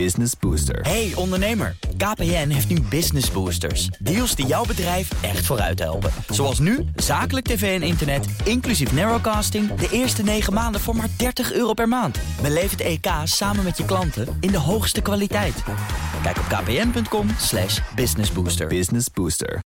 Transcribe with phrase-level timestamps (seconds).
[0.00, 0.80] Business Booster.
[0.80, 3.86] Hey ondernemer, KPN heeft nu Business Boosters.
[3.86, 6.10] Deals die jouw bedrijf echt vooruit helpen.
[6.28, 9.74] Zoals nu, zakelijk tv en internet, inclusief narrowcasting...
[9.74, 12.18] de eerste 9 maanden voor maar 30 euro per maand.
[12.42, 15.62] Beleef het EK samen met je klanten in de hoogste kwaliteit.
[16.22, 18.66] Kijk op kpn.com slash businessbooster.
[18.66, 19.62] Business Booster.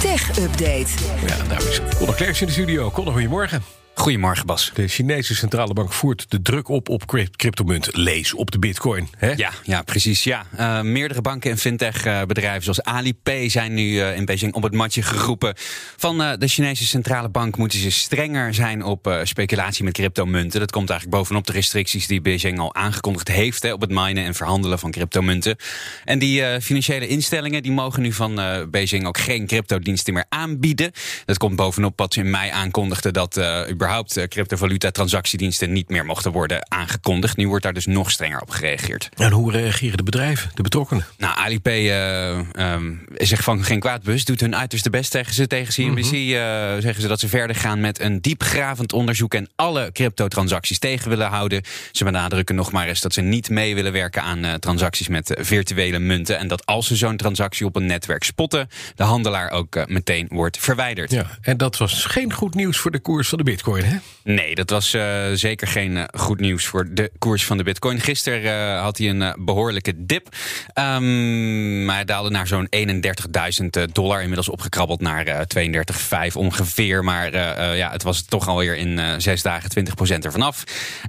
[0.00, 0.90] Tech Update.
[1.26, 2.90] Ja, daar is Conor Klerks in de studio.
[2.90, 3.81] Conor, goedemorgen.
[4.02, 4.70] Goedemorgen, Bas.
[4.74, 7.96] De Chinese centrale bank voert de druk op op crypt- cryptomunt.
[7.96, 9.08] Lees op de bitcoin.
[9.16, 9.32] Hè?
[9.36, 10.24] Ja, ja precies.
[10.24, 10.46] Ja.
[10.56, 15.02] Eh, meerdere banken en fintech-bedrijven zoals Alipay zijn nu eh, in Beijing op het matje
[15.02, 15.54] geroepen.
[15.96, 20.60] Van eh, de Chinese centrale bank moeten ze strenger zijn op eh, speculatie met cryptomunten.
[20.60, 24.24] Dat komt eigenlijk bovenop de restricties die Beijing al aangekondigd heeft hè, op het minen
[24.24, 25.56] en verhandelen van cryptomunten.
[26.04, 30.26] En die eh, financiële instellingen die mogen nu van eh, Beijing ook geen cryptodiensten meer
[30.28, 30.92] aanbieden.
[31.24, 33.60] Dat komt bovenop wat ze in mei aankondigden dat eh,
[33.92, 37.36] überhaupt eh, cryptovaluta-transactiediensten niet meer mochten worden aangekondigd.
[37.36, 39.08] Nu wordt daar dus nog strenger op gereageerd.
[39.16, 41.04] En hoe reageren de bedrijven, de betrokkenen?
[41.18, 45.46] Nou, Alipay eh, ehm, zegt van geen kwaadbus, doet hun uiterste best tegen ze.
[45.46, 46.20] Tegen CNBC eh,
[46.78, 51.28] zeggen ze dat ze verder gaan met een diepgravend onderzoek en alle cryptotransacties tegen willen
[51.28, 51.62] houden.
[51.92, 55.38] Ze benadrukken nog maar eens dat ze niet mee willen werken aan eh, transacties met
[55.40, 56.38] virtuele munten.
[56.38, 60.58] En dat als ze zo'n transactie op een netwerk spotten, de handelaar ook meteen wordt
[60.58, 61.10] verwijderd.
[61.10, 63.96] Ja, en dat was geen goed nieuws voor de koers van de bitcoin, hè?
[64.24, 68.00] Nee, dat was eh, zeker geen eh, goed nieuws voor de koers van de bitcoin.
[68.00, 70.28] Gisteren eh, had hij een eh, behoorlijke dip.
[70.72, 74.20] Ehm, maar hij daalde naar zo'n 31.000 eh, dollar.
[74.20, 75.40] Inmiddels opgekrabbeld naar eh
[76.28, 77.04] 32,5 ongeveer.
[77.04, 77.36] Maar
[77.76, 80.64] ja, het was toch alweer in zes dagen 20% ervan af.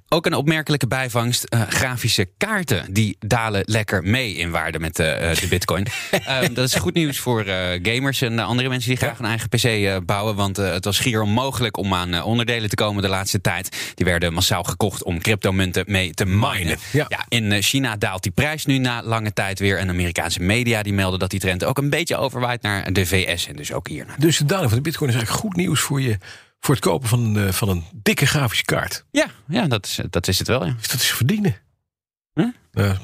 [0.09, 1.55] Ook een opmerkelijke bijvangst.
[1.69, 5.85] grafische kaarten, die dalen lekker mee in waarde met de bitcoin.
[6.11, 7.43] Ehm, dat is goed nieuws voor
[7.83, 10.35] gamers en andere mensen die graag een eigen PC bouwen.
[10.35, 12.27] Want het was schier onmogelijk om aan eh,
[12.69, 13.91] te komen de laatste tijd.
[13.95, 16.77] Die werden massaal gekocht om cryptomunten mee te minen.
[16.91, 17.07] Ja.
[17.29, 19.77] in eh, China daalt die prijs nu na lange tijd weer.
[19.79, 23.47] En Amerikaanse media die melden dat die trend ook een beetje overwaait naar de VS.
[23.47, 24.05] En dus ook hier.
[24.05, 26.17] naar- Dus de daling van de bitcoin is eigenlijk goed nieuws voor je...
[26.59, 29.05] voor het kopen van, eh, van een dikke grafische kaart.
[29.11, 30.65] Ja, ja dat, is, dat is het wel.
[30.65, 30.73] Ja.
[30.77, 31.55] Dus dat is verdienen.
[32.33, 32.47] Huh?
[32.71, 32.97] Ja,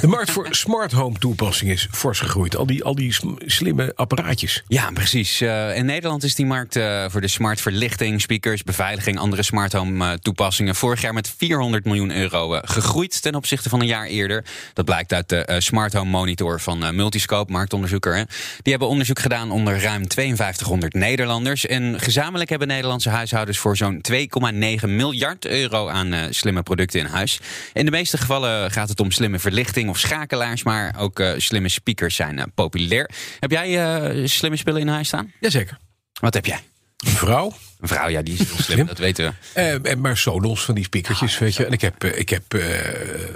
[0.00, 2.56] De markt voor smart home toepassingen is fors gegroeid.
[2.56, 4.62] Al die, al die slimme apparaatjes.
[4.68, 5.40] Ja, precies.
[5.40, 9.72] Eh, in Nederland is die markt eh, voor de smart verlichting, speakers, beveiliging, andere smart
[9.72, 14.06] home eh, toepassingen vorig jaar met 400 miljoen euro gegroeid ten opzichte van een jaar
[14.06, 14.44] eerder.
[14.72, 18.26] Dat blijkt uit de smart home monitor van Multiscope, marktonderzoeker.
[18.62, 21.66] Die hebben onderzoek gedaan onder ruim 5200 Nederlanders.
[21.66, 27.40] En gezamenlijk hebben Nederlandse huishoudens voor zo'n 2,9 miljard euro aan slimme producten in huis.
[27.72, 31.68] In de meeste gevallen gaat het om slimme verlichting of schakelaars, maar ook eh, slimme
[31.68, 33.10] speakers zijn eh, populair.
[33.40, 35.32] Heb jij eh, slimme spullen in huis staan?
[35.40, 35.78] Jazeker.
[36.20, 36.58] Wat heb jij?
[36.96, 37.52] Een vrouw.
[37.80, 39.80] Een vrouw, ja, die is heel slim, dat weten we.
[39.82, 41.66] En maar Sonos van die speakertjes, weet je.
[41.66, 42.42] En ik heb, ik heb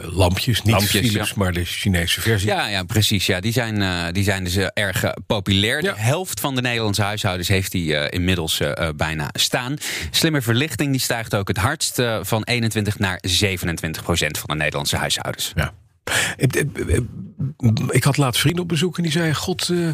[0.02, 1.34] lampjes, niet Lampjes, Philips, ja.
[1.36, 2.48] maar de Chinese versie.
[2.48, 3.26] Ja, ja, precies.
[3.26, 5.82] Ja, die, zijn, die zijn dus erg populair.
[5.82, 5.92] Ja.
[5.92, 8.60] De helft van de Nederlandse huishoudens heeft die inmiddels
[8.96, 9.76] bijna staan.
[10.10, 14.96] Slimme verlichting die stijgt ook het hardst van 21 naar 27 procent van de Nederlandse
[14.96, 15.52] huishoudens.
[15.54, 15.74] Ja.
[17.90, 19.88] Ik, had laatst vrienden op bezoek en die zeiden: God, eh,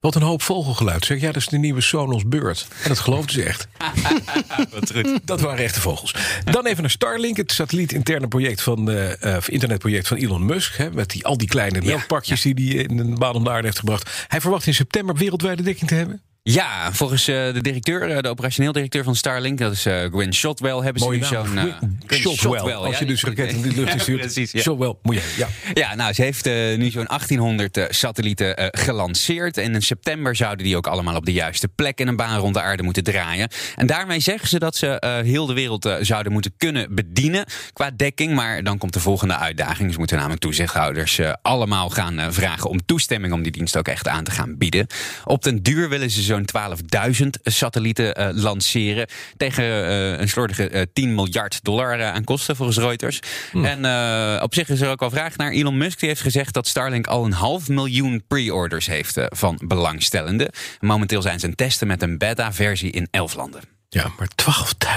[0.00, 1.04] wat een hoop vogelgeluid.
[1.04, 2.66] Zeg, ja, dat is de nieuwe Sonos Bird.
[2.82, 3.68] En dat geloofden ze echt.
[4.72, 5.20] Wat goed.
[5.24, 6.14] Dat waren echte vogels.
[6.44, 10.76] Dan even naar Starlink, het satelliet-interne project van, eh, eh, internetproject van Elon Musk.
[10.76, 13.66] Hè, met die, al die kleine melkpakjes die hij in een baan om de aarde
[13.66, 14.24] heeft gebracht.
[14.28, 16.22] Hij verwacht in september wereldwijde dekking te hebben.
[16.50, 20.34] Ja, volgens eh, de directeur, eh, de operationeel directeur van Starlink, dat is eh Gwen
[20.34, 21.72] Shotwell, hebben Mooie ze nu
[22.06, 22.36] zo'n.
[22.36, 22.72] Shotwell.
[22.72, 24.20] Als ja, je dus raketten in de lucht stuurt.
[24.20, 24.60] precies, ja.
[24.60, 25.34] Shotwell, moet je.
[25.36, 25.48] Ja.
[25.74, 29.56] Ja, nou, ze heeft nu zo'n 1800 eh, satellieten gelanceerd.
[29.56, 32.54] En in september zouden die ook allemaal op de juiste plek in een baan rond
[32.54, 33.48] de aarde moeten draaien.
[33.76, 38.34] En daarmee zeggen ze dat ze heel de wereld zouden moeten kunnen bedienen qua dekking.
[38.34, 39.92] Maar dan komt de volgende uitdaging.
[39.92, 44.24] Ze moeten namelijk toezichthouders allemaal gaan vragen om toestemming om die dienst ook echt aan
[44.24, 44.86] te gaan bieden.
[45.24, 49.06] Op den duur willen ze zo'n 12.000 satellieten eh, lanceren.
[49.36, 53.20] Tegen eh, een slordige eh, 10 miljard dollar eh, aan kosten volgens Reuters.
[53.52, 55.98] En eh, op zich is er ook wel vraag naar Elon Musk.
[56.00, 60.50] Die heeft gezegd dat Starlink al een half miljoen pre-orders heeft eh, van belangstellenden.
[60.80, 63.60] Momenteel zijn ze aan het testen met een beta-versie in 11 landen.
[63.88, 64.28] ja, maar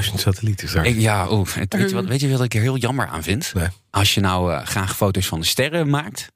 [0.10, 0.84] 12.000 satellieten.
[0.84, 3.52] Ik, ja, weet, je wat, weet je wat ik er heel jammer aan vind?
[3.54, 3.68] Nee.
[3.90, 6.28] Als je nou eh, graag foto's van de sterren maakt.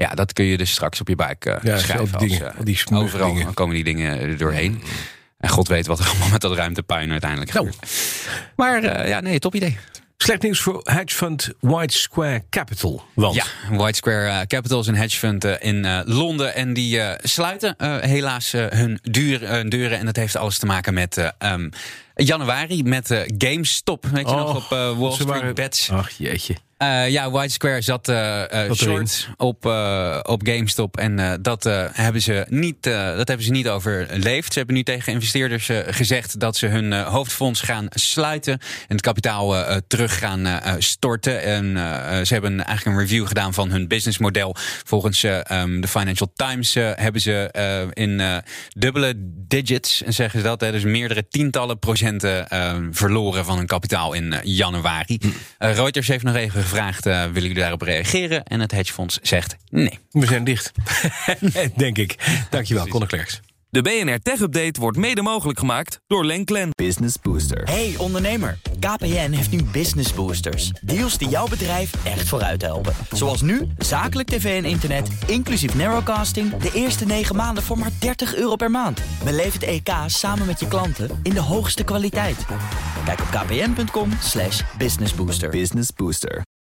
[0.00, 2.18] Ja, dat kun je dus straks op je buik eh, Ja, schrijven.
[2.18, 3.54] als, dingen, eh, die overal dingen.
[3.54, 4.82] komen die dingen er doorheen.
[5.38, 7.66] En God weet wat er allemaal met dat ruimtepuin uiteindelijk Nou.
[7.70, 7.92] gebeurt.
[8.56, 9.78] Maar eh, ja, nee, top idee.
[10.16, 13.02] Slecht nieuws voor hedge fund White Square Capital.
[13.14, 16.54] Want Ja, White Square eh, Capital is een hedge fund eh, in eh, Londen.
[16.54, 19.98] En die eh, sluiten eh, helaas eh, hun duur, eh, deuren.
[19.98, 21.68] En dat heeft alles te maken met eh, ehm,
[22.14, 24.06] januari met eh, GameStop.
[24.06, 25.90] Weet je nog, op eh, Wall Street waren- Bets.
[25.90, 26.56] Ach jeetje.
[26.82, 28.42] Uh, ja, White Square zat uh,
[28.72, 29.64] short op,
[30.22, 30.96] op GameStop.
[30.96, 34.52] En dat, hebben ze niet, dat hebben ze niet overleefd.
[34.52, 38.52] Ze hebben nu tegen investeerders gezegd dat ze hun hoofdfonds gaan sluiten.
[38.52, 39.54] En het kapitaal
[39.86, 41.42] terug gaan storten.
[41.42, 41.64] En
[42.26, 44.56] ze hebben eigenlijk een review gedaan van hun businessmodel.
[44.84, 47.50] Volgens um, de Financial Times hebben ze
[47.92, 48.42] in
[48.72, 49.12] dubbele
[49.48, 52.46] digits, en zeggen ze dat, dus meerdere tientallen procenten
[52.92, 55.18] verloren van hun kapitaal in januari.
[55.20, 55.28] Hm.
[55.58, 58.44] Reuters heeft nog even gevraagd: uh, willen jullie daarop reageren?
[58.44, 59.98] En het hedgefonds zegt nee.
[60.10, 60.72] We zijn dicht.
[61.76, 62.16] Denk ik.
[62.50, 63.40] Dankjewel, Conor Klerks.
[63.72, 66.68] De BNR Tech Update wordt mede mogelijk gemaakt door Lenklen.
[66.74, 67.62] Business Booster.
[67.64, 70.70] Hey ondernemer, KPN heeft nu Business Boosters.
[70.80, 72.94] Deals die jouw bedrijf echt vooruit helpen.
[73.12, 76.56] Zoals nu, zakelijk tv en internet, inclusief narrowcasting...
[76.56, 79.02] de eerste 9 maanden voor maar 30 euro per maand.
[79.24, 82.46] Beleef het EK samen met je klanten in de hoogste kwaliteit.
[83.04, 84.10] Kijk op kpn.com
[84.78, 85.50] businessbooster.
[85.50, 86.42] Business Booster.